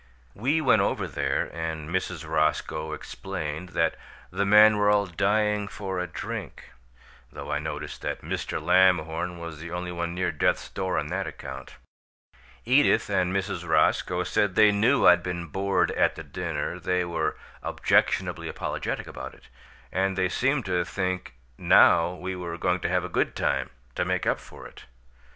[0.33, 2.27] We went over there, and Mrs.
[2.27, 3.95] Roscoe explained that
[4.31, 6.71] 'the men were all dying for a drink,'
[7.31, 8.59] though I noticed that Mr.
[8.59, 11.75] Lamhorn was the only one near death's door on that account.
[12.65, 13.69] Edith and Mrs.
[13.69, 16.79] Roscoe said they knew I'd been bored at the dinner.
[16.79, 19.49] They were objectionably apologetic about it,
[19.91, 24.03] and they seemed to think NOW we were going to have a 'good time' to
[24.03, 24.85] make up for it.